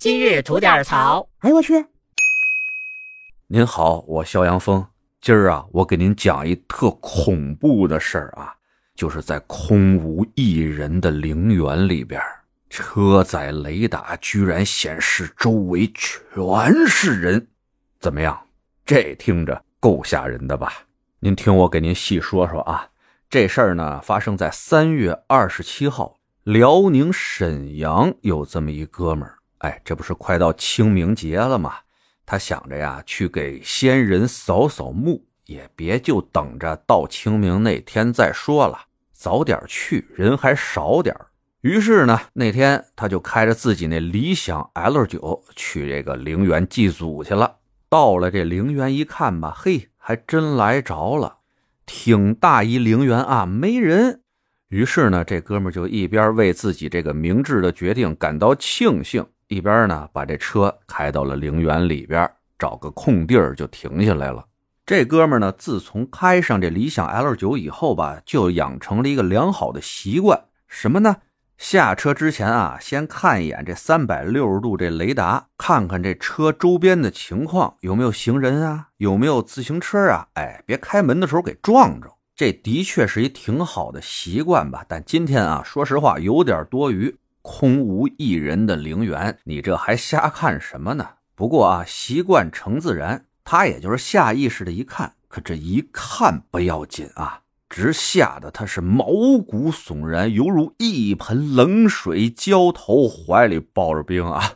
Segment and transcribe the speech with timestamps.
[0.00, 1.28] 今日吐点槽。
[1.40, 1.84] 哎呦我去！
[3.48, 4.86] 您好，我肖阳峰。
[5.20, 8.54] 今儿啊，我给您讲一特恐怖的事儿啊，
[8.94, 12.18] 就是在空无一人的陵园里边，
[12.70, 16.18] 车载雷达居然显示周围全
[16.86, 17.48] 是人。
[17.98, 18.40] 怎么样？
[18.86, 20.72] 这听着够吓人的吧？
[21.18, 22.88] 您听我给您细说说啊。
[23.28, 29.36] 这事儿呢，发生在三月二十七号，辽宁沈阳有这么一哥们儿。
[29.60, 31.74] 哎，这不是快到清明节了吗？
[32.26, 38.78] 他想着呀，去给先人扫扫墓，也别就等着到清明那天再说了，
[39.12, 41.14] 早点去，人还少点
[41.60, 47.56] 于是呢，那天他就开着自己那理想 L 九去这个陵园祭祖去了。
[47.90, 51.38] 到了这陵园一看吧，嘿，还真来着了。
[51.84, 54.22] 挺大一陵园啊，没人。
[54.68, 64.46] 于是呢，这哥们就一边为自己这个明智的决定感到庆幸，一边呢把这车开到了陵园里边，找个空地儿就停下来了。
[64.86, 71.16] 这哥们呢，自从开上这理想 L 九以后吧，就养成了一个良好的习惯，什么呢？
[71.58, 80.28] 下车之前啊，先看一眼这三百六十度这雷达，看看这车周边的情况有没有行人啊，有没有自行车啊？
[80.34, 82.08] 哎，别开门的时候给撞着。
[82.36, 84.84] 这的确是一挺好的习惯吧？
[84.88, 91.06] 但今天啊，说实话有点多余，空无一人的陵园，你这还瞎看什么呢？
[91.34, 97.40] 不过啊，习惯成自然，他也就是下意识的一看，可这一看不要紧啊。
[97.68, 99.04] 直吓得他是毛
[99.46, 104.54] 骨悚然，犹如一盆冷水浇头，怀里抱着冰啊！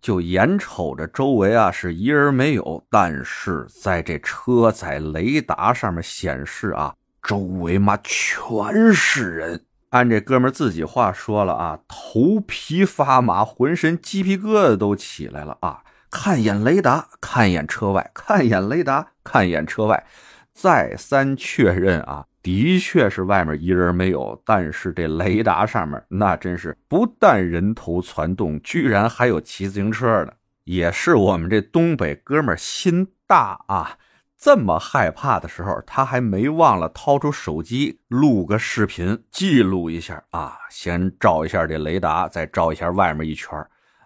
[0.00, 9.64] 就眼瞅着周围啊是一人没有，但是在这车载雷达上面显示啊，周围嘛全是人。
[9.90, 15.82] 按这哥们自己话说了啊，头皮发麻，浑身鸡皮疙瘩都起来了啊！
[16.10, 20.06] 看一眼雷达，看一眼车外，看一眼雷达，看一眼车外，
[20.52, 22.26] 再三确认啊。
[22.42, 30.34] 的确是外面一人没有，但是这雷达上面那真是不但人头攒动，居然还有骑自行车的。
[30.64, 33.98] 也是我们这东北哥们心大啊，
[34.40, 40.56] 这么害怕的时候，他还没忘了掏出手机录个视频记录一下啊。
[40.70, 43.50] 先照一下这雷达，再照一下外面一圈。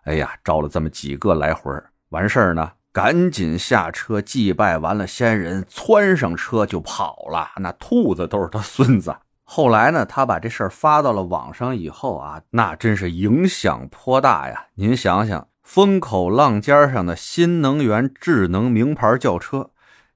[0.06, 1.73] 哎呀，照了这么几个来回，
[2.09, 2.73] 完事儿呢。
[2.93, 7.50] 赶紧下车祭拜完了先人，窜上车就跑了。
[7.59, 9.15] 那兔子都是他孙子。
[9.44, 14.67] 后来呢，他把这事儿发到了网上以后啊，那真是影响颇大呀。
[14.75, 19.71] 您想想，风口浪尖上的新能源智能名牌轿车，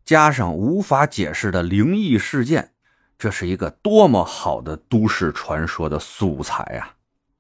[0.09, 2.71] 加上无法解释的灵异事件，
[3.19, 6.97] 这是一个多么好的都市传说的素材啊！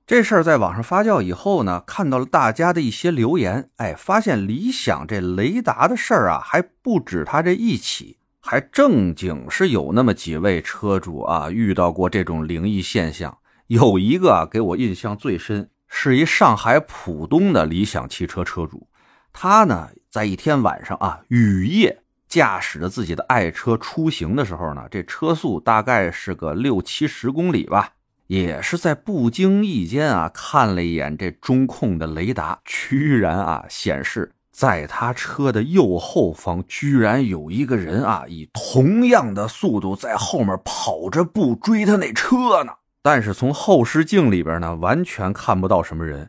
[0.06, 13.38] 这事儿在网上发酵以后呢，看到了大家的一些留言，哎，发现理想这雷达的事儿啊，还不止他这一起，还正经是有那么几位车主啊遇到过这种灵异现象。
[13.68, 18.86] 有一个啊给我印象最深，是一上海浦东的理想汽车车主，
[19.32, 27.94] 他呢在一天晚上啊雨夜驾驶着自己的爱车出行的时候呢，这车速大概是个六七十公里吧。
[28.26, 42.72] 也是在不经意间啊，看了一眼这中控的雷达，居然啊显示在他车的右后方，居然有一个人啊，以同样的速度在后面跑着步追他那车呢。
[43.00, 46.28] 但是从后视镜里边呢，完全看不到什么人。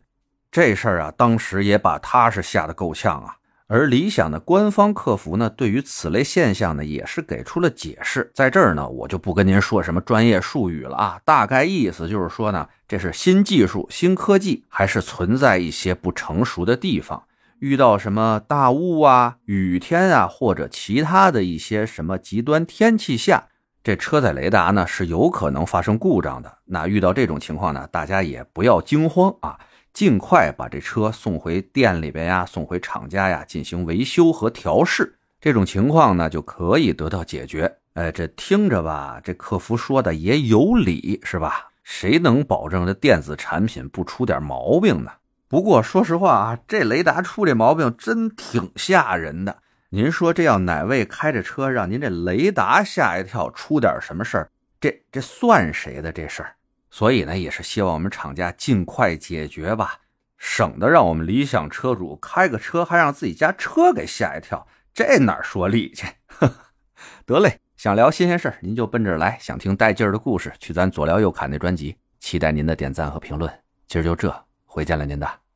[0.50, 3.36] 这事儿啊，当时也把他是吓得够呛啊。
[3.72, 8.28] 而理想的官方客服呢，对于此类现象呢，也是给出了解释。
[8.34, 17.22] 在这儿呢，我就不跟您说什么专业术语了啊，大概意思就是说呢，这是新技术、新科技，还是存在一些不成熟的地方。
[17.60, 23.44] 遇到什么大雾啊、雨天啊，或者其他的一些什么极端天气下，
[23.84, 26.52] 这车载雷达呢是有可能发生故障的。
[26.64, 29.56] 那遇到这种情况呢，大家也不要惊慌啊。
[29.92, 37.76] 尽快把这车送回店里边呀，送回厂家呀，进行维修和调试，这种情况呢就可以得到解决。
[37.94, 41.68] 哎，这听着吧，这客服说的也有理，是吧？
[41.82, 45.10] 谁能保证这电子产品不出点毛病呢？
[45.48, 49.58] 不过说实话啊，这雷达出这毛病真挺吓人的。
[49.88, 54.50] 您说这要哪位开着车让您这雷达吓一跳，出点什么事儿，
[54.80, 56.54] 这这算谁的这事儿？
[56.90, 60.00] 所以呢，也是希望我们厂家尽快解决吧，
[60.36, 66.06] 省得让我们理想车主开个车还让自己家车给吓一跳，这哪说理去？
[67.24, 73.52] 得嘞，想聊新鲜事儿您就奔这儿来，想听带劲儿的故事去咱左聊右侃那专辑，期待您的点赞和评论。
[73.86, 75.49] 今儿就这，回见了您的。